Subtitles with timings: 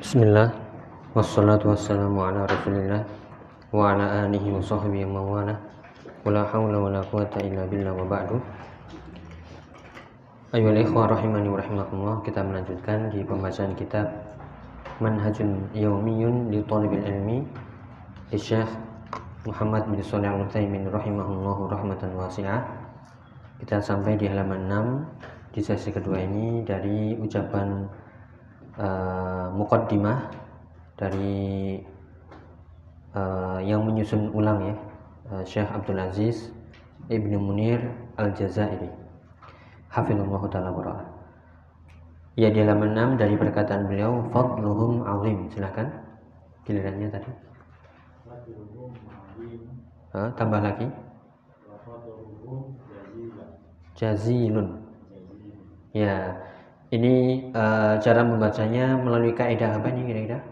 [0.00, 0.48] Bismillah.
[1.12, 3.04] Wassalatu wassalamu ala rasulillah
[3.68, 5.52] Wa ala alihi wa sahbihi wa mawala
[6.24, 8.40] Wa la hawla wa la quwata illa billah wa ba'du.
[10.56, 14.08] Ayuhal ikhwah rahimani wa rahimakumullah Kita melanjutkan di pembahasan kitab
[15.04, 17.44] Manhajun Yawmiyun li talibil ilmi
[18.32, 18.72] Di Syekh
[19.44, 22.64] Muhammad bin Salih al-Uthaymin rahimahullahu rahmatan wasi'ah.
[23.60, 24.64] Kita sampai di halaman
[25.52, 28.08] 6 Di sesi kedua ini dari ucapan
[28.76, 30.30] uh, mukaddimah
[30.94, 31.80] dari
[33.16, 34.74] uh, yang menyusun ulang ya
[35.32, 36.52] uh, Syekh Abdul Aziz
[37.10, 37.80] Ibnu Munir
[38.20, 39.00] Al-Jazairi
[39.90, 41.02] Hafizullah taala barah.
[42.38, 45.50] Ya di halaman 6 dari perkataan beliau fadluhum azim.
[45.50, 45.90] Silakan.
[46.62, 47.30] Gilirannya tadi.
[50.14, 50.86] Ha, tambah lagi.
[53.98, 54.78] Jazilun.
[55.90, 56.38] Ya,
[56.90, 60.42] ini uh, cara membacanya melalui kaidah apa ini kira-kira?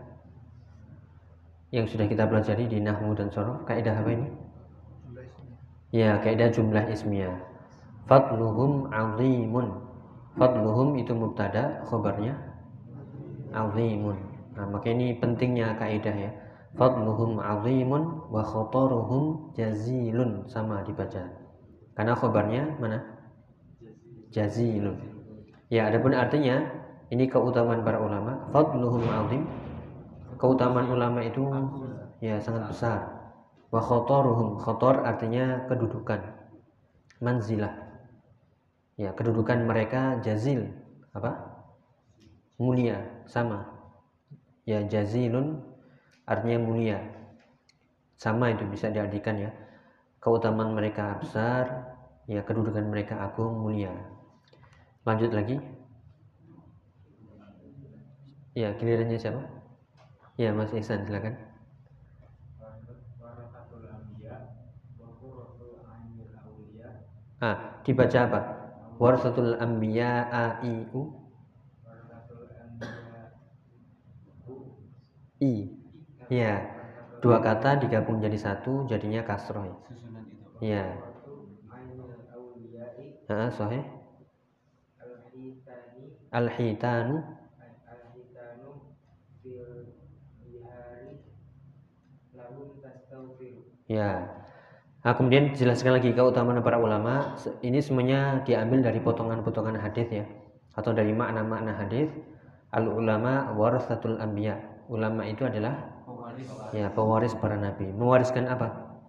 [1.74, 4.26] Yang sudah kita pelajari di Nahwu dan Sorof, kaidah apa ini?
[5.90, 7.34] Ya, kaidah jumlah ismiyah.
[8.06, 9.82] Fadluhum azimun.
[10.38, 12.38] Fadluhum itu mubtada, khobarnya
[13.50, 14.16] azimun.
[14.54, 16.30] Nah, maka ini pentingnya kaidah ya.
[16.78, 21.26] Fadluhum azimun wa khotoruhum jazilun sama dibaca.
[21.98, 23.02] Karena khobarnya mana?
[24.30, 25.17] Jazilun.
[25.68, 26.64] Ya, adapun artinya
[27.12, 29.44] ini keutamaan para ulama, fadluhum azim.
[30.40, 31.44] Keutamaan ulama itu
[32.24, 33.00] ya sangat besar.
[33.68, 36.24] Wa khotoruhum, khotor artinya kedudukan.
[37.20, 37.74] Manzilah.
[38.96, 40.72] Ya, kedudukan mereka jazil
[41.12, 41.36] apa?
[42.56, 43.68] Mulia, sama.
[44.64, 45.60] Ya, jazilun
[46.24, 46.98] artinya mulia.
[48.16, 49.52] Sama itu bisa diartikan ya.
[50.18, 51.92] Keutamaan mereka besar,
[52.24, 54.17] ya kedudukan mereka agung, mulia.
[55.06, 55.56] Lanjut lagi.
[58.60, 59.40] Ya, gilirannya siapa?
[60.40, 61.34] Ya, Mas Ihsan silakan.
[67.42, 68.40] Ah, dibaca apa?
[69.02, 71.02] Warasatul anbiya aiu
[75.40, 75.52] i.
[76.30, 76.54] Ya.
[77.22, 79.66] Dua kata digabung jadi satu jadinya kasroh.
[80.62, 80.82] Ya.
[83.28, 83.97] Ah, sahih.
[86.28, 87.38] Al-hitanu
[93.88, 94.28] Ya.
[95.00, 97.40] Nah, kemudian jelaskan lagi keutamaan para ulama.
[97.64, 100.24] Ini semuanya diambil dari potongan-potongan hadis ya,
[100.76, 102.12] atau dari makna-makna hadis.
[102.68, 104.60] Al ulama warasatul anbiya.
[104.92, 105.88] Ulama itu adalah
[106.76, 107.88] ya pewaris para nabi.
[107.88, 109.00] Mewariskan apa?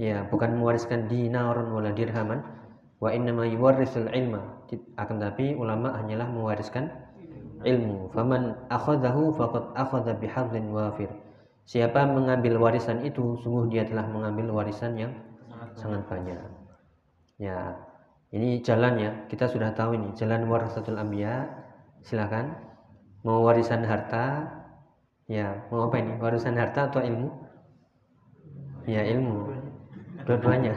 [0.00, 2.40] Ya, bukan mewariskan dinaron wala dirhaman.
[3.04, 4.40] Wa innama yuwarrisul ilma.
[4.96, 6.90] Akan tapi ulama hanyalah mewariskan
[7.64, 8.12] ilmu.
[8.12, 11.10] Faman akhadahu faqad akhadha bihadzin wafir.
[11.64, 15.12] Siapa mengambil warisan itu, sungguh dia telah mengambil warisan yang
[15.48, 16.38] sangat, sangat banyak.
[17.40, 17.80] Ya,
[18.36, 19.10] ini jalan ya.
[19.32, 21.48] Kita sudah tahu ini jalan warasatul anbiya.
[22.04, 22.52] Silakan.
[23.24, 24.44] Mau warisan harta,
[25.24, 26.20] ya mau apa ini?
[26.20, 27.32] Warisan harta atau ilmu?
[28.84, 29.48] Ya ilmu.
[30.28, 30.76] Dua-duanya.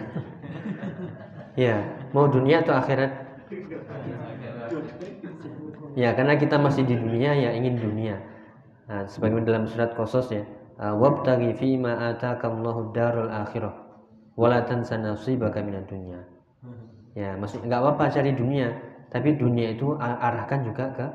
[1.68, 1.84] ya,
[2.16, 3.27] mau dunia atau akhirat?
[5.98, 8.22] Ya, karena kita masih di dunia ya ingin dunia.
[8.86, 10.46] Nah, sebagaimana dalam surat Qasas ya,
[10.78, 13.74] wabtaghi fi ma atakallahu darul akhirah
[14.38, 16.22] wala tansa nasibaka minad dunya.
[17.18, 18.78] Ya, maksud enggak apa-apa cari dunia,
[19.10, 21.08] tapi dunia itu arahkan juga ke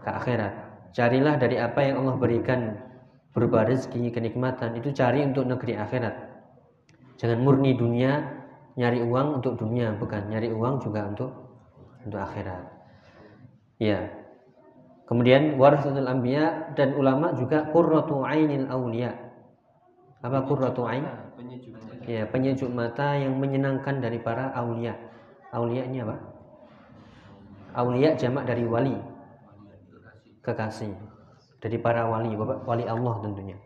[0.00, 0.52] ke akhirat.
[0.96, 2.80] Carilah dari apa yang Allah berikan
[3.36, 6.16] berupa rezeki, kenikmatan, itu cari untuk negeri akhirat.
[7.20, 8.24] Jangan murni dunia,
[8.80, 11.47] nyari uang untuk dunia, bukan nyari uang juga untuk
[12.08, 12.64] untuk akhirat.
[13.78, 14.10] Ya,
[15.08, 19.16] Kemudian warasatul anbiya dan ulama juga qurratu ainil auliya.
[20.20, 21.08] Apa qurratu ain?
[22.04, 24.92] Ya, penyejuk mata yang menyenangkan dari para aulia.
[25.48, 26.16] Aulia ini apa?
[27.72, 29.00] Aulia jamak dari wali.
[30.44, 30.92] Kekasih.
[31.64, 32.36] Dari para wali,
[32.68, 33.56] wali Allah tentunya.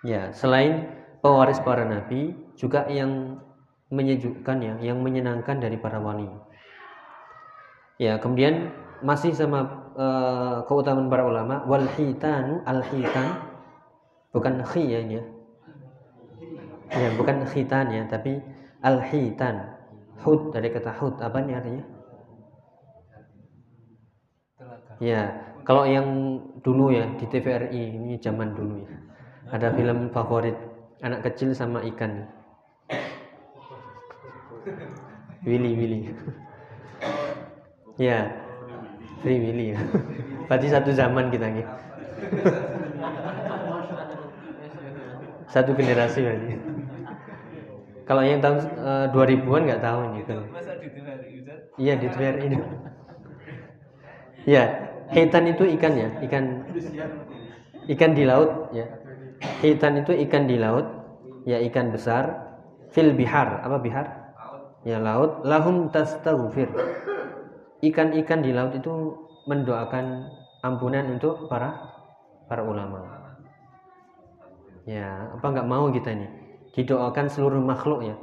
[0.00, 0.88] Ya, selain
[1.20, 3.36] pewaris para nabi, juga yang
[3.92, 6.28] menyejukkan ya, yang menyenangkan dari para wali.
[7.94, 8.74] Ya, kemudian
[9.06, 13.54] masih sama uh, keutamaan para ulama wal hitanu al hitan.
[14.34, 15.22] Bukan khi ya ya.
[16.90, 18.42] ya bukan khitan ya tapi
[18.82, 19.70] al hitan.
[20.24, 21.84] Hud dari kata hud apa nih artinya?
[24.98, 25.20] Ya
[25.62, 28.90] kalau yang dulu ya di TVRI ini zaman dulu ya.
[29.54, 30.56] Ada film favorit
[30.98, 32.26] anak kecil sama ikan.
[35.44, 36.00] Willy Willy
[37.98, 38.30] ya
[39.24, 39.72] Free Willy.
[40.48, 41.66] Berarti satu zaman kita nih.
[45.48, 46.54] satu generasi berarti.
[48.04, 50.38] Kalau yang tahun uh, 2000-an nggak tahu ini kan.
[51.80, 52.56] Iya di Twitter ini.
[54.44, 56.68] Ya, hitan itu ikan ya, ikan
[57.96, 58.84] ikan di laut ya.
[59.64, 60.84] Hitan itu ikan di laut,
[61.48, 62.44] ya ikan besar.
[62.92, 64.06] Fil bihar, apa bihar?
[64.84, 65.42] Ya laut.
[65.48, 66.68] Lahum tastaghfir.
[67.84, 69.12] Ikan-ikan di laut itu
[69.44, 70.24] mendoakan
[70.64, 71.76] ampunan untuk para
[72.48, 73.04] para ulama.
[74.88, 76.28] Ya, apa nggak mau kita ini?
[76.72, 78.16] Didoakan seluruh makhluk ya.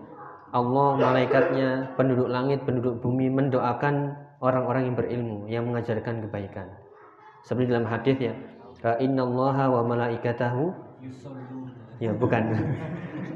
[0.52, 6.68] Allah, malaikatnya, penduduk langit, penduduk bumi mendoakan orang-orang yang berilmu, yang mengajarkan kebaikan.
[7.46, 8.34] Seperti dalam hadis ya,
[8.98, 10.74] Innallaha wa malaikatahu
[12.02, 12.50] Ya, bukan.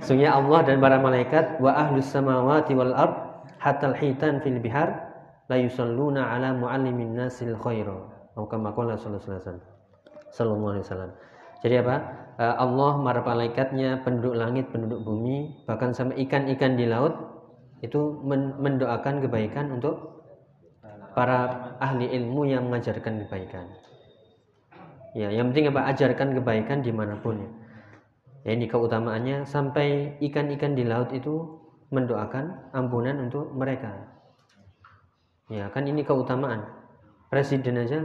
[0.01, 5.04] Sungguhnya Allah dan para malaikat wa ahlus samawati wal ard hatal hitan fil bihar
[5.49, 7.95] la yusalluna ala muallimin nasil khaira.
[8.35, 9.31] Atau kama qala sallallahu
[10.75, 11.11] alaihi wasallam.
[11.63, 11.95] Jadi apa?
[12.35, 17.15] Eh, Allah, para malaikatnya, penduduk langit, penduduk bumi, bahkan sampai ikan-ikan di laut
[17.79, 18.19] itu
[18.59, 20.25] mendoakan kebaikan untuk
[21.15, 23.65] para ahli ilmu yang mengajarkan kebaikan.
[25.15, 25.87] Ya, yang penting apa?
[25.95, 27.49] Ajarkan kebaikan di mana pun ya.
[28.45, 34.14] Ya ini keutamaannya sampai ikan-ikan di laut itu mendoakan ampunan untuk mereka.
[35.51, 36.65] Ya kan ini keutamaan.
[37.29, 38.01] Presiden aja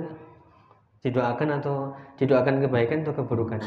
[1.00, 3.60] didoakan atau didoakan kebaikan atau keburukan.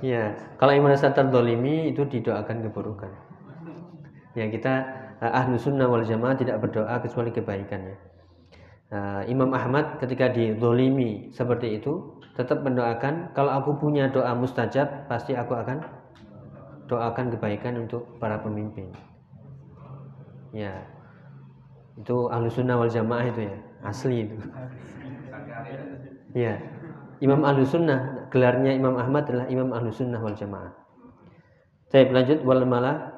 [0.00, 3.12] Ya, kalau yang merasa terdolimi itu didoakan keburukan.
[4.32, 4.72] Ya kita
[5.20, 7.96] eh, ahlu sunnah wal jamaah tidak berdoa kecuali kebaikan ya.
[8.92, 15.32] Uh, Imam Ahmad ketika didolimi seperti itu tetap mendoakan kalau aku punya doa mustajab pasti
[15.32, 15.80] aku akan
[16.92, 18.92] doakan kebaikan untuk para pemimpin.
[20.52, 20.84] Ya,
[22.02, 23.54] itu ahlu sunnah wal jamaah itu ya
[23.86, 24.36] asli itu.
[26.32, 26.58] Ya,
[27.20, 30.72] Imam ahlu sunnah gelarnya Imam Ahmad adalah Imam Ahlu Sunnah wal Jamaah.
[31.92, 33.12] Saya lanjut wal malah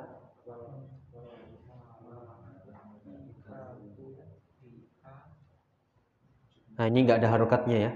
[6.75, 7.91] Nah ini nggak ada harokatnya ya.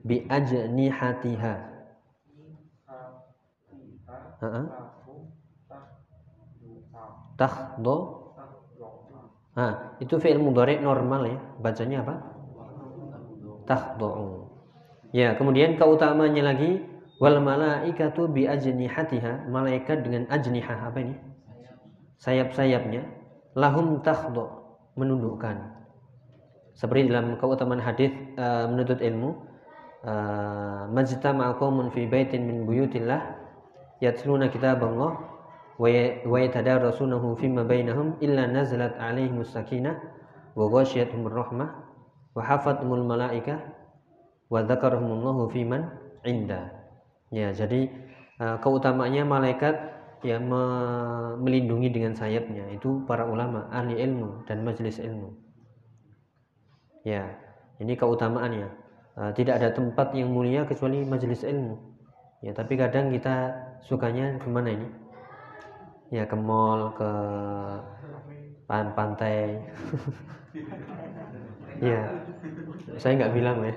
[0.00, 1.54] Bi ajni hatiha.
[4.40, 4.64] Uh-uh.
[9.60, 11.36] Nah, itu fi'il mudhari normal ya.
[11.60, 12.14] Bacanya apa?
[13.68, 14.48] Takhdo.
[15.12, 16.80] Ya, kemudian keutamanya lagi
[17.20, 21.14] wal malaikatu bi ajnihatiha, malaikat dengan ajnihah apa ini?
[22.24, 23.04] Sayap-sayapnya
[23.52, 24.48] lahum takhdu,
[24.96, 25.76] menundukkan.
[26.72, 29.44] Seperti dalam keutamaan hadis uh, menuntut ilmu,
[30.08, 33.20] uh, majtama'a qaumun fi baitin min buyutillah
[34.00, 35.29] yatluna kitaballah
[37.40, 39.96] fima bainahum illa nazalat alaihimus sakinah
[40.52, 41.72] wa ghashiyatuhumur rahmah
[42.36, 43.64] wa hafathumul malaikah
[44.52, 45.88] wa dzakarahumullahu fiman
[46.28, 46.68] inda.
[47.32, 47.88] Ya, jadi
[48.42, 49.76] uh, keutamaannya malaikat
[50.20, 50.62] me
[51.40, 55.32] melindungi dengan sayapnya itu para ulama, ahli ilmu dan majelis ilmu.
[57.08, 57.40] Ya,
[57.80, 58.68] ini keutamaannya.
[59.16, 61.80] Uh, tidak ada tempat yang mulia kecuali majelis ilmu.
[62.44, 64.99] Ya, tapi kadang kita sukanya ke mana ini?
[66.10, 67.10] Ya, ke mall, ke
[68.66, 69.58] pantai.
[71.90, 72.00] ya,
[72.98, 73.74] saya nggak bilang ya.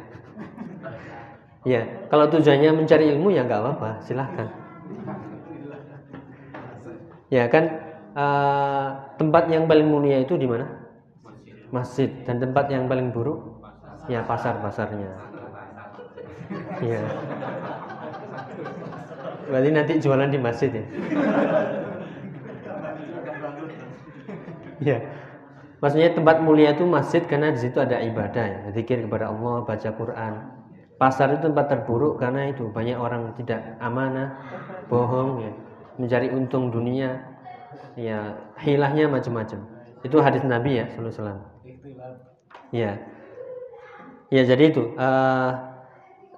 [1.64, 4.50] Ya, kalau tujuannya mencari ilmu ya nggak apa-apa, silahkan.
[7.32, 7.66] Ya kan
[8.14, 8.88] uh,
[9.18, 10.68] tempat yang paling mulia itu di mana?
[11.74, 12.10] Masjid.
[12.28, 13.64] Dan tempat yang paling buruk
[14.06, 15.10] ya pasar pasarnya.
[16.84, 17.02] Ya.
[19.50, 20.86] Berarti nanti jualan di masjid ya.
[24.80, 24.98] Ya.
[25.84, 29.90] Maksudnya tempat mulia itu masjid karena di situ ada ibadah ya, zikir kepada Allah, baca
[29.92, 30.64] Quran
[31.04, 34.40] pasar itu tempat terburuk karena itu banyak orang tidak amanah,
[34.88, 35.52] bohong ya,
[36.00, 37.20] mencari untung dunia,
[38.00, 39.60] ya hilahnya macam-macam.
[40.00, 41.44] Itu hadis Nabi ya, sallallahu alaihi.
[42.72, 42.92] Ya.
[44.34, 45.52] Ya, jadi itu uh,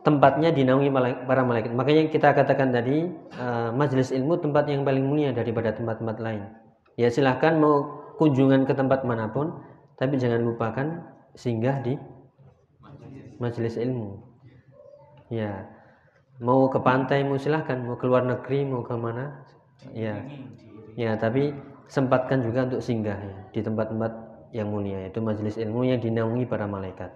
[0.04, 0.92] tempatnya dinaungi
[1.24, 1.72] para malaikat.
[1.72, 3.08] Makanya kita katakan tadi
[3.40, 6.44] uh, majelis ilmu tempat yang paling mulia daripada tempat-tempat lain.
[7.00, 9.52] Ya silahkan mau kunjungan ke tempat mana pun,
[10.00, 10.88] tapi jangan lupakan
[11.36, 11.96] singgah di
[13.40, 14.20] majelis ilmu.
[15.32, 15.68] Ya.
[16.40, 19.44] Mau ke pantai mau silahkan, mau ke luar negeri mau ke mana?
[19.96, 20.20] Ya.
[20.96, 21.56] Ya, tapi
[21.88, 24.12] sempatkan juga untuk singgah ya di tempat-tempat
[24.56, 27.12] yang mulia itu majelis ilmu yang dinaungi para malaikat.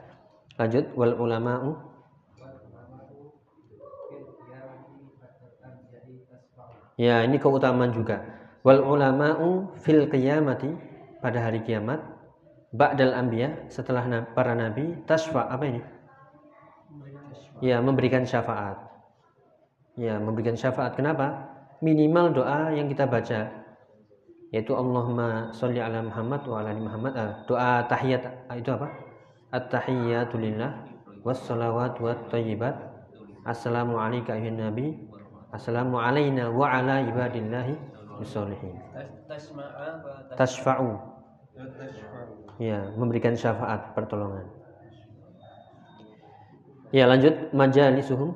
[0.59, 1.89] Lanjut wal ulama'u
[6.99, 8.19] Ya, ini keutamaan juga.
[8.67, 10.67] Wal ulama'u fil qiyamati
[11.19, 11.99] pada hari kiamat
[12.71, 15.81] ba'dal anbiya setelah para nabi tasfa apa ini?
[17.59, 18.79] Ya, memberikan syafaat.
[19.99, 20.95] Ya, memberikan syafaat.
[20.95, 21.51] Kenapa?
[21.83, 23.51] Minimal doa yang kita baca
[24.49, 27.13] yaitu Allahumma sholli ala Muhammad wa ala Muhammad.
[27.13, 28.87] Ah, doa tahiyat ah, itu apa?
[29.53, 30.87] At-tahiyyatu lillah
[31.21, 32.73] wassalawat wat thayyibat.
[33.45, 34.97] Assalamu alayka ayuhan nabi.
[35.53, 37.77] Assalamu alayna wa ala ibadillahi
[38.25, 38.77] sholihin.
[40.37, 41.08] Tasfa'u.
[42.59, 44.47] Ya, memberikan syafaat pertolongan.
[46.91, 48.35] Ya, lanjut majalisuhum.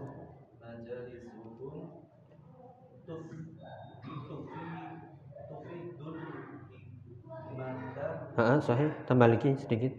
[8.34, 8.90] Ah, sahih.
[9.06, 9.94] Tambah lagi sedikit.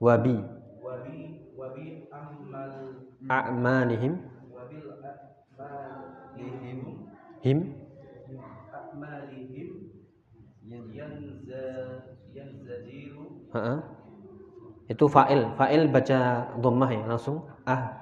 [0.00, 0.36] Wabi.
[0.80, 2.72] Wabi wabi amal
[3.28, 4.16] a'malihim
[4.48, 4.88] wabil
[5.60, 6.80] a'malihim
[7.44, 7.58] him
[8.72, 9.72] a'malihim
[10.96, 11.62] yanza
[14.90, 15.42] Itu fa'il.
[15.54, 17.46] Fa'il baca dhammah ya langsung.
[17.66, 17.94] Ah.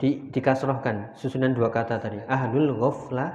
[0.00, 1.16] Di dikasrohkan.
[1.16, 2.20] Susunan dua kata tadi.
[2.28, 3.26] Ahlul ghafla.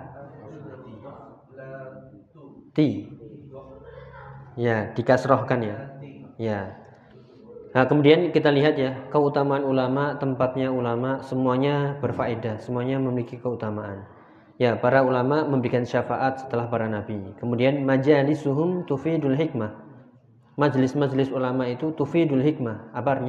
[2.73, 3.09] Ti.
[4.57, 5.77] Ya dikasrohkan ya.
[6.37, 6.59] Ya.
[7.69, 14.09] Nah kemudian kita lihat ya keutamaan ulama tempatnya ulama semuanya berfaedah semuanya memiliki keutamaan
[14.59, 17.17] ya para ulama memberikan syafaat setelah para nabi.
[17.39, 19.87] Kemudian majalisuhum tufidul hikmah.
[20.59, 22.91] Majelis-majelis ulama itu tufidul hikmah.
[22.91, 23.23] Apa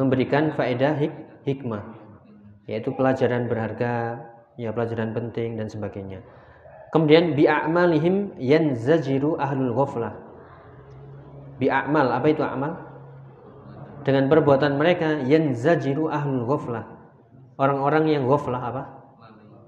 [0.00, 1.14] memberikan faedah hik
[1.44, 1.84] hikmah.
[2.64, 4.24] Yaitu pelajaran berharga
[4.56, 6.24] ya pelajaran penting dan sebagainya.
[6.90, 10.16] Kemudian bi'amalihim yanzajiru ahlul ghaflah.
[11.60, 12.72] Bi'amal apa itu amal?
[14.00, 16.88] Dengan perbuatan mereka yanzajiru ahlul ghaflah.
[17.60, 18.99] Orang-orang yang ghaflah apa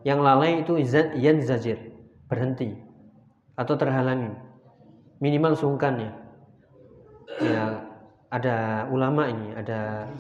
[0.03, 0.79] yang lalai itu
[1.19, 1.79] yanzajir
[2.27, 2.75] berhenti
[3.55, 4.35] atau terhalangi
[5.23, 6.13] minimal sungkan ya.
[7.43, 7.63] Ya
[8.33, 8.57] ada
[8.91, 10.11] ulama ini ada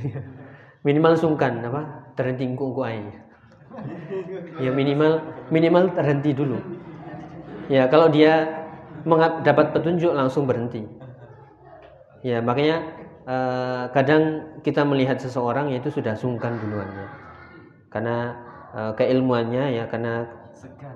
[0.86, 2.12] minimal sungkan apa?
[2.16, 2.72] Terhenti ku
[4.58, 5.20] ya minimal
[5.52, 6.58] minimal terhenti dulu.
[7.68, 8.64] Ya kalau dia
[9.44, 10.88] dapat petunjuk langsung berhenti.
[12.24, 12.82] Ya makanya
[13.28, 14.22] eh, kadang
[14.64, 17.28] kita melihat seseorang yaitu sudah sungkan duluannya
[17.88, 18.36] karena
[18.74, 20.28] eh, keilmuannya ya karena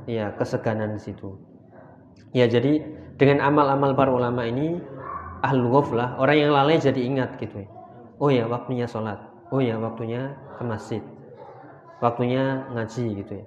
[0.09, 1.38] ya keseganan di situ.
[2.33, 2.81] Ya jadi
[3.21, 4.81] dengan amal-amal para ulama ini
[5.45, 7.67] ahlu ghaflah orang yang lalai jadi ingat gitu
[8.23, 9.19] oh ya waktunya sholat.
[9.52, 11.02] Oh ya waktunya ke masjid.
[11.99, 13.47] Waktunya ngaji gitu ya.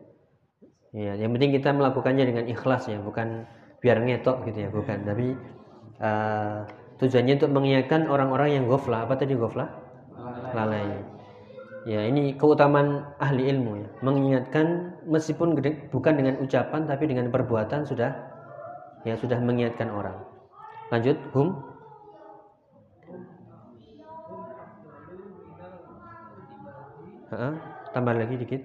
[0.95, 3.47] Ya yang penting kita melakukannya dengan ikhlas ya bukan
[3.79, 5.07] biar ngetok gitu ya bukan.
[5.07, 5.27] Tapi
[6.03, 6.67] uh,
[6.99, 9.67] tujuannya untuk mengingatkan orang-orang yang goflah apa tadi goflah
[10.55, 11.14] lalai
[11.85, 15.53] ya ini keutamaan ahli ilmu ya mengingatkan meskipun
[15.93, 18.09] bukan dengan ucapan tapi dengan perbuatan sudah
[19.05, 20.17] ya sudah mengingatkan orang
[20.89, 21.53] lanjut hum
[27.35, 27.51] Ha,
[27.91, 28.61] tambah lagi dikit.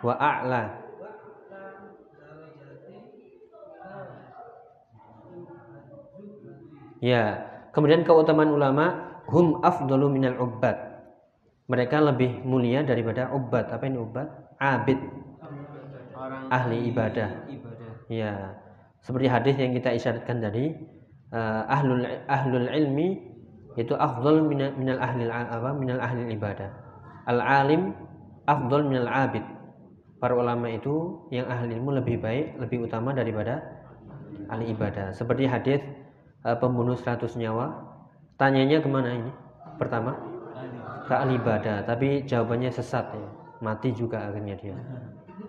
[0.00, 0.80] Wa a'la.
[7.04, 7.24] Ya,
[7.76, 10.93] kemudian keutamaan ulama hum afdalu minal ubbad.
[11.64, 13.72] Mereka lebih mulia daripada ubbad.
[13.72, 14.28] Apa ini ubbad?
[14.60, 15.00] Abid.
[16.14, 17.48] Orang ahli ibadah.
[17.48, 17.92] ibadah.
[18.08, 18.60] Ya.
[19.04, 20.72] Seperti hadis yang kita isyaratkan tadi,
[21.34, 23.34] uh, ahlul ahlul ilmi
[23.74, 26.70] itu afdal minal, minal ahli apa minal ahli ibadah
[27.26, 27.90] al alim
[28.46, 29.42] afdal minal abid
[30.22, 33.60] para ulama itu yang ahli ilmu lebih baik lebih utama daripada
[34.46, 35.82] ahli ibadah seperti hadis
[36.46, 37.74] uh, pembunuh 100 nyawa
[38.38, 39.32] tanyanya ke mana ini
[39.76, 40.14] pertama
[41.04, 43.28] ke ahli ibadah tapi jawabannya sesat ya.
[43.62, 44.76] Mati juga akhirnya dia.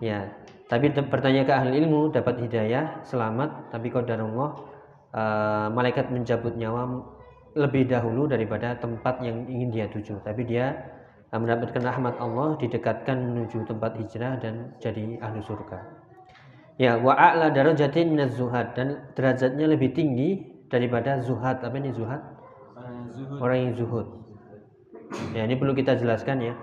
[0.00, 0.20] Ya
[0.66, 4.50] tapi bertanya ke ahli ilmu dapat hidayah selamat tapi qadarullah
[5.14, 6.90] uh, malaikat mencabut nyawa
[7.54, 10.18] lebih dahulu daripada tempat yang ingin dia tuju.
[10.26, 10.74] Tapi dia
[11.30, 15.78] uh, mendapatkan rahmat Allah didekatkan menuju tempat hijrah dan jadi ahli surga.
[16.82, 21.62] Ya wa a'la darajatin minaz zuhad dan derajatnya lebih tinggi daripada zuhad.
[21.62, 22.26] Apa ini zuhad?
[22.74, 24.25] Uh, orang yang zuhud
[25.32, 26.54] ya ini perlu kita jelaskan ya.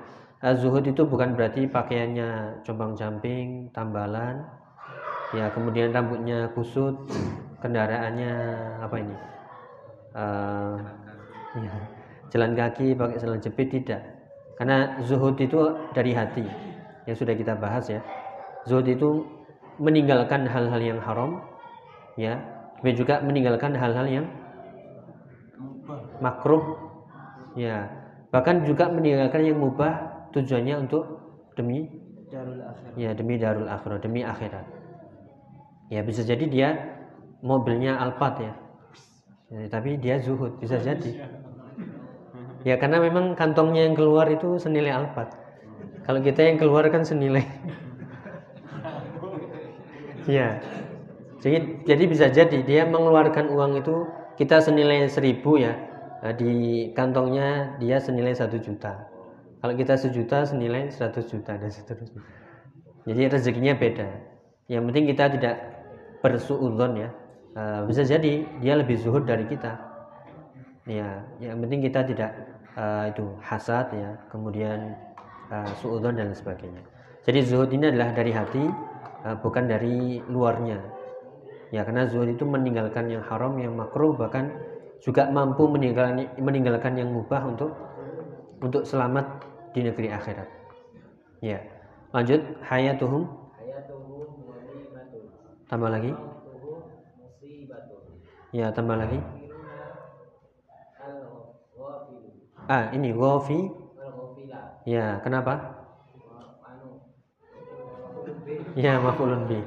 [0.43, 4.43] Uh, zuhud itu bukan berarti pakaiannya combang camping tambalan
[5.31, 6.93] ya kemudian rambutnya kusut
[7.63, 8.33] kendaraannya
[8.83, 9.15] apa ini?
[10.13, 10.77] Uh,
[11.57, 11.73] ya,
[12.29, 14.03] jalan kaki pakai sandal jepit tidak.
[14.59, 15.57] Karena zuhud itu
[15.95, 16.45] dari hati
[17.09, 18.03] yang sudah kita bahas ya.
[18.69, 19.25] Zuhud itu
[19.81, 21.41] meninggalkan hal-hal yang haram
[22.19, 22.37] ya.
[22.77, 24.25] Tapi juga meninggalkan hal-hal yang
[26.19, 26.75] makruh
[27.55, 27.87] ya
[28.33, 31.05] bahkan juga meninggalkan yang mubah tujuannya untuk
[31.53, 31.85] demi
[32.97, 34.65] ya demi darul akhirah demi akhirat.
[35.93, 36.69] Ya bisa jadi dia
[37.45, 38.53] mobilnya Alphard ya.
[39.53, 41.29] ya tapi dia zuhud bisa jadi.
[42.65, 42.81] ya.
[42.81, 45.29] Karena memang kantongnya yang keluar itu senilai Alphard
[46.03, 47.45] kalau kita yang keluar kan senilai.
[50.23, 50.63] Ya.
[51.43, 54.07] Jadi jadi bisa jadi dia mengeluarkan uang itu
[54.39, 55.75] kita senilai seribu ya
[56.39, 59.11] di kantongnya dia senilai satu juta
[59.63, 62.19] kalau kita sejuta senilai 100 juta dan seterusnya.
[63.07, 64.11] Jadi rezekinya beda.
[64.67, 65.55] Yang penting kita tidak
[66.19, 67.09] bersuudzon ya.
[67.55, 69.79] Uh, bisa jadi dia lebih zuhud dari kita.
[70.83, 72.35] Ya, yang penting kita tidak
[72.75, 74.99] uh, itu hasad ya, kemudian
[75.47, 76.83] uh, suudzon dan sebagainya.
[77.23, 78.67] Jadi zuhud ini adalah dari hati,
[79.23, 80.83] uh, bukan dari luarnya.
[81.71, 84.51] Ya, karena zuhud itu meninggalkan yang haram, yang makruh, bahkan
[85.01, 87.71] juga mampu meninggalkan meninggalkan yang mubah untuk
[88.61, 89.25] untuk selamat
[89.73, 90.49] di negeri akhirat.
[91.43, 91.59] Ya.
[92.15, 93.27] Lanjut hayatuhum.
[95.69, 96.11] Tambah lagi.
[98.53, 99.19] Ya, tambah lagi.
[102.67, 103.57] Ah, ini ghafi.
[104.85, 105.53] Ya, kenapa?
[108.75, 109.59] Ya, maf'ulun bi.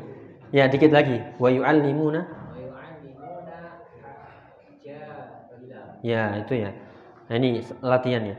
[0.54, 1.22] Ya, dikit lagi.
[1.38, 2.35] Wa yu'allimuna.
[6.06, 6.70] Ya, itu ya.
[7.26, 8.36] Nah, ini latihannya.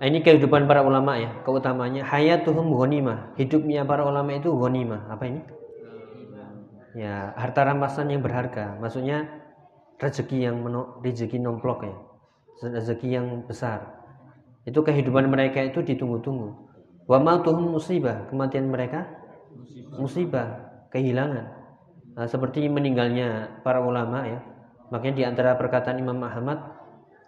[0.00, 3.36] Nah, ini kehidupan para ulama ya, keutamanya hayatuhum ghanimah.
[3.36, 5.12] Hidupnya para ulama itu ghanimah.
[5.12, 5.40] Apa ini?
[6.96, 8.80] Ya, harta rampasan yang berharga.
[8.80, 9.28] Maksudnya
[10.00, 11.96] rezeki yang meno, rezeki nomplok ya.
[12.64, 13.84] Rezeki yang besar.
[14.64, 16.48] Itu kehidupan mereka itu ditunggu-tunggu.
[17.04, 19.04] Wa mautuhum musibah, kematian mereka
[20.00, 21.44] musibah, kehilangan.
[22.16, 24.40] Nah, seperti meninggalnya para ulama ya.
[24.88, 26.75] Makanya di antara perkataan Imam Ahmad,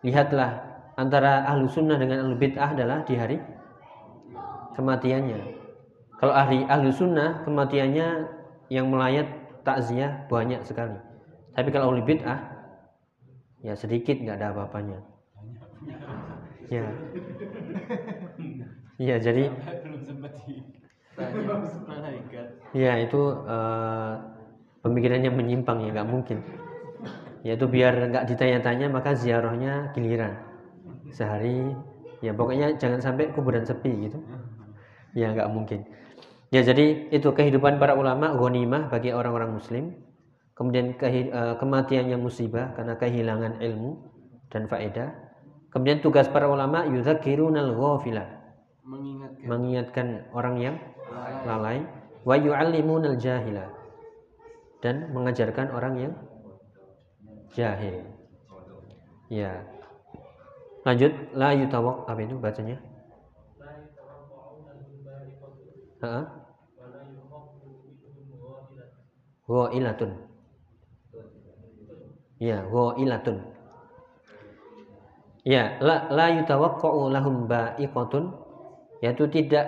[0.02, 3.38] lihatlah antara ahlu sunnah dengan ahlu bid'ah adalah di hari
[4.74, 5.40] kematiannya.
[6.18, 8.26] Kalau ahli ahlu sunnah kematiannya
[8.70, 9.26] yang melayat
[9.62, 10.98] takziah banyak sekali.
[11.54, 12.38] Tapi kalau ahlu bid'ah
[13.62, 14.98] ya sedikit nggak ada apa-apanya.
[16.68, 16.86] Ya.
[18.98, 19.50] Ya jadi
[22.74, 24.14] Ya itu uh,
[24.86, 26.38] pemikirannya menyimpang ya nggak mungkin.
[27.46, 30.34] Ya itu biar nggak ditanya-tanya maka ziarahnya giliran.
[31.14, 31.70] Sehari
[32.18, 34.18] ya pokoknya jangan sampai kuburan sepi gitu.
[35.14, 35.86] Ya nggak mungkin.
[36.48, 39.94] Ya jadi itu kehidupan para ulama ghanimah bagi orang-orang muslim.
[40.56, 43.94] Kemudian ke, uh, kematian yang musibah karena kehilangan ilmu
[44.50, 45.14] dan faedah.
[45.70, 48.26] Kemudian tugas para ulama yudzakirunal ghafila.
[48.88, 49.44] Mengingatkan.
[49.44, 50.76] mengingatkan orang yang
[51.46, 51.84] lalai.
[52.26, 53.70] Wa yu'allimunal jahila.
[54.82, 56.12] Dan mengajarkan orang yang
[57.56, 58.04] jahil
[59.28, 59.52] ya
[60.88, 62.80] Lanjut, la yutawak apa itu bacanya?
[66.00, 66.24] Heeh.
[69.74, 70.10] ilatun.
[72.40, 72.64] Ya,
[72.96, 73.36] ilatun.
[75.44, 78.32] Ya, la la yutawaqqa'u lahum ba'iqatun
[79.04, 79.66] yaitu tidak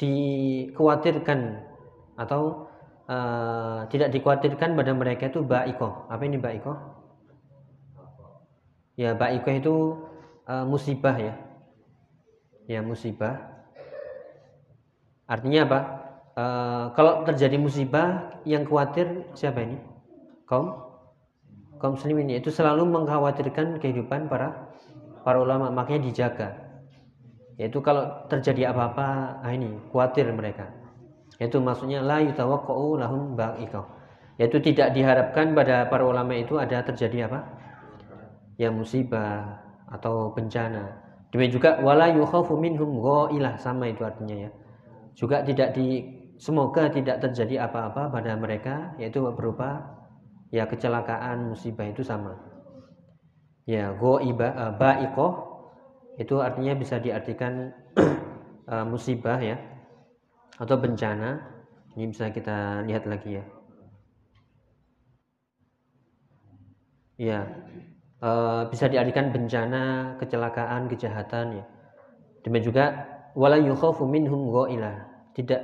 [0.00, 1.64] dikhawatirkan
[2.16, 2.68] atau
[3.06, 6.10] uh, tidak dikhawatirkan pada mereka itu ba'iqah.
[6.10, 6.78] Apa ini ba'iqah?
[8.98, 9.98] Ya, ba'iqah itu
[10.46, 11.34] uh, musibah ya.
[12.66, 13.56] Ya musibah.
[15.26, 15.80] Artinya apa?
[16.36, 19.80] Uh, kalau terjadi musibah yang khawatir siapa ini?
[20.44, 20.84] Kaum
[21.76, 24.70] kaum muslimin itu selalu mengkhawatirkan kehidupan para
[25.24, 26.48] para ulama makanya dijaga.
[27.56, 30.68] Yaitu kalau terjadi apa-apa, nah ini khawatir mereka.
[31.36, 33.84] Yaitu maksudnya la yutawaqqa'u lahum ba'iqah.
[34.40, 37.40] Yaitu tidak diharapkan pada para ulama itu ada terjadi apa?
[38.56, 40.90] Ya musibah, atau bencana.
[41.30, 44.50] Demikian juga wala yukhafu minhum ghailah sama itu artinya ya.
[45.16, 46.02] Juga tidak di
[46.36, 49.82] semoga tidak terjadi apa-apa pada mereka yaitu berupa
[50.52, 52.36] ya kecelakaan musibah itu sama.
[53.66, 55.34] Ya ghaiba uh, ba'iqah
[56.16, 57.74] itu artinya bisa diartikan
[58.70, 59.58] uh, musibah ya
[60.56, 61.40] atau bencana.
[61.96, 63.44] Ini bisa kita lihat lagi ya.
[67.16, 67.40] Ya,
[68.20, 68.30] e,
[68.68, 71.64] bisa diartikan bencana, kecelakaan, kejahatan ya.
[72.44, 72.84] Demikian juga
[73.32, 75.08] wala yukhafu minhum ghailah.
[75.32, 75.60] Tidak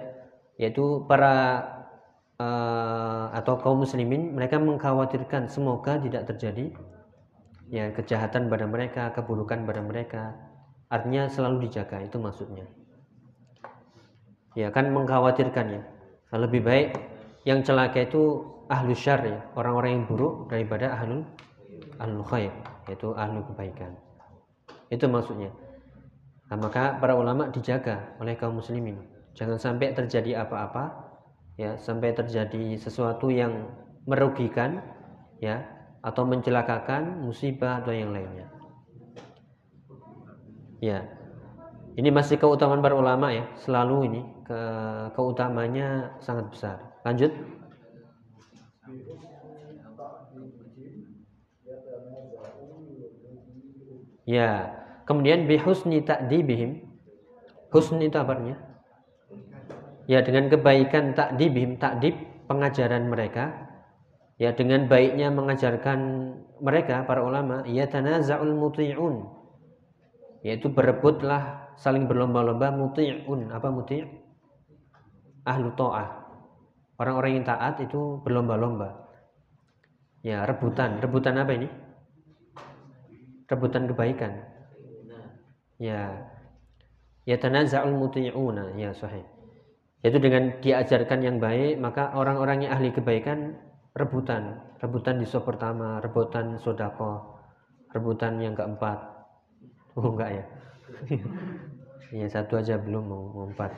[0.56, 1.60] yaitu para
[2.40, 2.46] e,
[3.36, 6.72] atau kaum muslimin mereka mengkhawatirkan semoga tidak terjadi
[7.68, 10.32] ya kejahatan pada mereka, keburukan pada mereka.
[10.88, 12.64] Artinya selalu dijaga itu maksudnya.
[14.52, 15.82] Ya kan mengkhawatirkan ya.
[16.32, 16.88] Lebih baik
[17.44, 21.26] yang celaka itu ahlu syar ya, orang-orang yang buruk daripada ahlu
[22.00, 22.52] ahlul khair
[22.88, 23.92] yaitu ahlu kebaikan
[24.88, 25.50] itu maksudnya
[26.48, 28.98] nah, maka para ulama dijaga oleh kaum muslimin
[29.32, 30.92] Jangan sampai terjadi apa-apa
[31.56, 33.64] ya, sampai terjadi sesuatu yang
[34.04, 34.84] merugikan
[35.40, 35.64] ya
[36.04, 38.44] atau mencelakakan musibah atau yang lainnya.
[40.84, 41.00] Ya.
[41.92, 44.60] Ini masih keutamaan para ulama ya, selalu ini ke
[45.12, 46.76] keutamanya sangat besar.
[47.04, 47.28] Lanjut.
[54.24, 54.72] Ya,
[55.04, 56.80] kemudian bihusni ta'dibihim.
[57.68, 58.40] Husni itu apa?
[60.08, 62.16] Ya, dengan kebaikan ta'dibihim, ta'dib
[62.48, 63.68] pengajaran mereka.
[64.40, 65.98] Ya, dengan baiknya mengajarkan
[66.62, 69.28] mereka para ulama, ya tanaza'ul muti'un.
[70.42, 73.50] Yaitu berebutlah saling berlomba-lomba muti'un.
[73.52, 74.04] Apa muti'?
[75.46, 76.08] Ahlu ta'ah.
[76.98, 79.10] Orang-orang yang taat itu berlomba-lomba.
[80.22, 81.02] Ya, rebutan.
[81.02, 81.68] Rebutan apa ini?
[83.50, 84.32] Rebutan kebaikan.
[85.82, 86.30] Ya.
[87.26, 88.78] Ya tanaza'ul muti'una.
[88.78, 89.26] Ya, sahih.
[90.02, 93.54] Yaitu dengan diajarkan yang baik, maka orang-orang yang ahli kebaikan
[93.94, 94.58] rebutan.
[94.82, 97.38] Rebutan di sop pertama, rebutan sodako,
[97.94, 98.98] rebutan yang keempat.
[99.94, 100.44] Oh enggak ya.
[102.12, 103.72] Iya satu aja belum mau, empat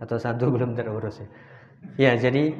[0.00, 1.28] atau satu belum terurus ya.
[1.98, 2.56] Ya jadi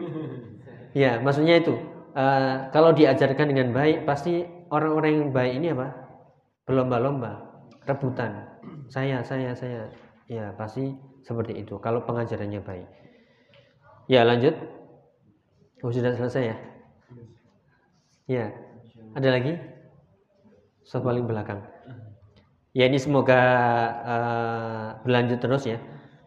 [0.93, 1.73] ya maksudnya itu
[2.13, 5.89] uh, kalau diajarkan dengan baik pasti orang-orang yang baik ini apa
[6.69, 7.41] berlomba-lomba
[7.89, 8.47] rebutan
[8.93, 9.89] saya saya saya
[10.29, 10.93] ya pasti
[11.25, 12.89] seperti itu kalau pengajarannya baik.
[14.11, 14.55] Ya lanjut.
[15.83, 16.57] Oh sudah selesai ya.
[18.29, 18.45] Ya
[19.17, 19.57] ada lagi?
[20.85, 21.63] So paling belakang.
[22.73, 23.41] Ya ini semoga
[24.01, 25.77] uh, berlanjut terus ya.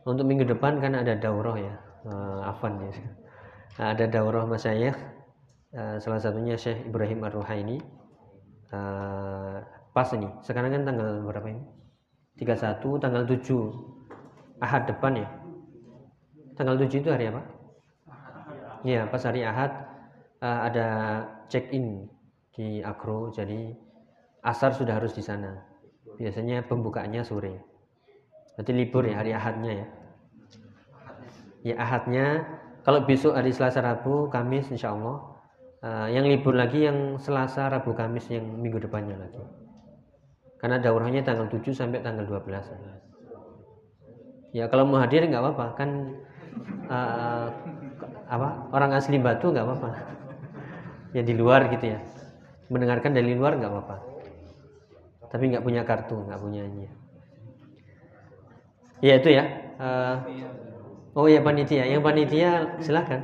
[0.06, 1.74] Untuk minggu depan kan ada daurah ya,
[2.06, 2.94] uh, Afan ya.
[3.82, 4.94] Nah, ada daurah mas saya,
[5.74, 7.82] uh, salah satunya Syekh Ibrahim Ar-Ruhaini.
[8.70, 9.58] Uh,
[9.90, 11.66] pas ini, sekarang kan tanggal berapa ini?
[12.38, 15.28] 31, tanggal 7 Ahad depan ya.
[16.54, 17.42] Tanggal 7 itu hari apa?
[18.86, 19.74] Ya, pas hari Ahad
[20.46, 20.88] uh, ada
[21.50, 22.06] check-in
[22.54, 23.74] di Akro, jadi
[24.46, 25.75] asar sudah harus di sana
[26.16, 27.60] biasanya pembukaannya sore.
[28.56, 29.88] Berarti libur ya hari ahadnya ya?
[31.66, 32.26] Ya ahadnya.
[32.86, 35.34] Kalau besok hari selasa rabu kamis insya Allah.
[35.86, 39.42] Uh, yang libur lagi yang selasa rabu kamis yang minggu depannya lagi.
[40.58, 42.50] Karena daurahnya tanggal 7 sampai tanggal 12
[44.56, 45.66] ya kalau mau hadir nggak apa-apa.
[45.76, 45.90] Kan
[46.88, 47.52] uh,
[48.32, 49.90] apa orang asli batu nggak apa-apa.
[51.12, 52.00] Ya di luar gitu ya.
[52.72, 54.15] Mendengarkan dari luar nggak apa-apa
[55.36, 56.88] tapi nggak punya kartu nggak punya ini
[59.04, 59.44] ya itu ya.
[59.76, 60.16] Uh,
[61.14, 61.84] oh ya panitia.
[61.86, 63.22] Yang panitia silahkan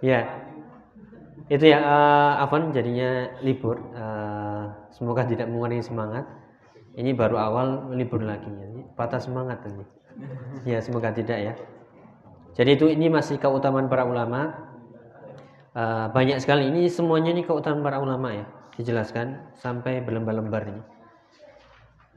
[0.00, 0.20] ya.
[1.46, 3.78] Itu ya uh, Afan jadinya libur.
[3.94, 6.26] Uh, semoga tidak mengurangi semangat.
[6.96, 8.48] Ini baru awal libur lagi.
[8.48, 9.84] Ini patah semangat ini.
[10.64, 11.54] Ya semoga tidak ya.
[12.56, 14.56] Jadi itu ini masih keutamaan para ulama
[15.76, 16.72] uh, banyak sekali.
[16.72, 18.48] Ini semuanya ini keutamaan para ulama ya
[18.80, 20.82] dijelaskan sampai berlembar-lembar ini.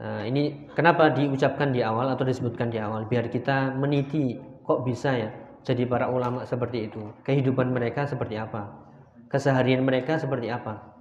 [0.00, 3.04] Uh, ini kenapa diucapkan di awal atau disebutkan di awal?
[3.04, 7.12] Biar kita meniti kok bisa ya jadi para ulama seperti itu.
[7.20, 8.88] Kehidupan mereka seperti apa?
[9.28, 10.96] Keseharian mereka seperti apa?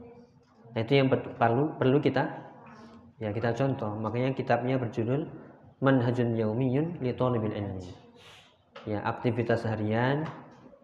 [0.75, 2.27] Nah, itu yang perlu perlu kita
[3.23, 3.95] ya kita contoh.
[3.97, 5.25] Makanya kitabnya berjudul
[5.79, 7.87] Manhajun Yaumiyun li Ilmi.
[8.87, 10.27] Ya aktivitas harian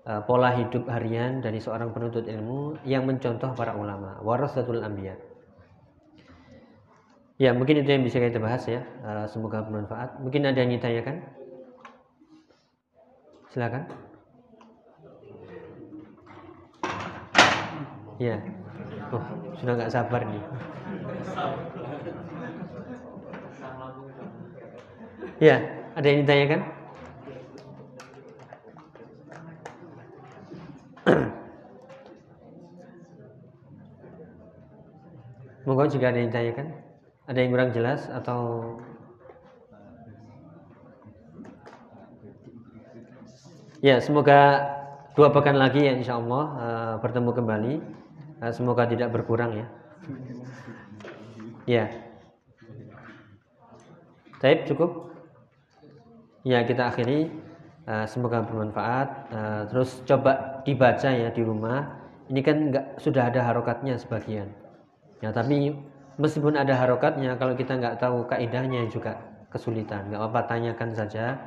[0.06, 5.18] uh, pola hidup harian dari seorang penuntut ilmu yang mencontoh para ulama warasatul anbiya.
[7.36, 8.86] Ya mungkin itu yang bisa kita bahas ya.
[9.04, 10.24] Uh, semoga bermanfaat.
[10.24, 11.20] Mungkin ada yang ditanyakan?
[13.52, 13.84] Silakan.
[18.16, 18.40] Ya.
[19.12, 19.24] Oh
[19.60, 20.44] sudah nggak sabar nih.
[25.44, 25.60] Ya
[26.00, 26.85] ada yang ditanyakan
[35.66, 36.68] Monggo jika ada yang ditanyakan,
[37.26, 38.78] ada yang kurang jelas atau
[43.86, 44.66] Ya, semoga
[45.14, 47.74] dua pekan lagi ya insya Allah uh, bertemu kembali.
[48.42, 49.68] Uh, semoga tidak berkurang ya.
[51.70, 51.86] Ya.
[54.42, 55.14] Taib cukup?
[56.42, 57.30] Ya, kita akhiri.
[57.86, 59.30] Uh, semoga bermanfaat.
[59.30, 61.86] Uh, terus coba dibaca ya di rumah.
[62.34, 64.50] Ini kan enggak sudah ada harokatnya sebagian.
[65.22, 65.70] Ya, tapi
[66.18, 69.14] meskipun ada harokatnya, kalau kita nggak tahu kaidahnya juga
[69.54, 70.10] kesulitan.
[70.10, 71.38] Nggak apa tanyakan saja,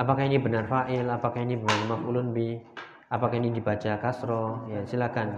[0.00, 2.56] apakah ini benar fa'il, apakah ini benar maf'ulun bi,
[3.12, 5.28] apakah ini dibaca kasro, ya silakan.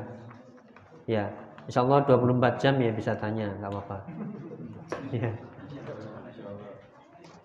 [1.11, 1.29] Ya,
[1.67, 3.99] insya Allah 24 jam ya bisa tanya, nggak apa-apa.
[5.11, 5.31] Ya.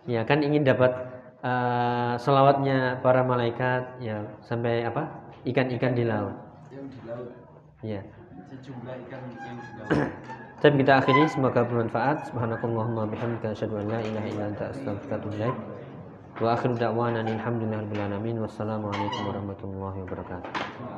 [0.10, 5.08] ya kan ingin dapat uh, selawatnya para malaikat ya sampai apa?
[5.47, 6.36] Ikan-ikan di laut.
[6.71, 7.30] Yang di laut.
[7.80, 8.02] Ya
[8.49, 10.12] sejumlah ikan yang di laut.
[10.62, 12.34] Tapi kita akhiri semoga bermanfaat.
[12.34, 15.58] Subhanakallahumma bihamdika asyhadu an la ilaha illa anta astaghfiruka wa atubu ilaik.
[16.39, 18.36] Wa akhiru da'wana alhamdulillahi rabbil alamin.
[18.43, 20.80] Wassalamu alaikum warahmatullahi wabarakatuh